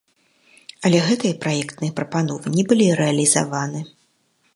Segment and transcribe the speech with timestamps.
[0.87, 3.79] Але гэтыя праектныя прапановы не былі рэалізаваны.